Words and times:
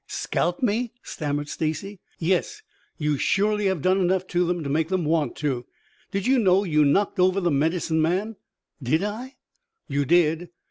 "Sea 0.07 0.17
scalp 0.23 0.63
me?" 0.63 0.93
stammered 1.03 1.47
Stacy. 1.47 1.99
"Yes. 2.17 2.63
You 2.97 3.17
surely 3.19 3.67
have 3.67 3.83
done 3.83 4.01
enough 4.01 4.25
to 4.29 4.47
them 4.47 4.63
to 4.63 4.67
make 4.67 4.87
them 4.89 5.05
want 5.05 5.35
to. 5.35 5.67
Did 6.09 6.25
you 6.25 6.39
know 6.39 6.63
you 6.63 6.83
knocked 6.83 7.19
over 7.19 7.39
the 7.39 7.51
Medicine 7.51 8.01
Man?" 8.01 8.35
"Did 8.81 9.03
I?" 9.03 9.35
"You 9.87 10.05
did." 10.05 10.49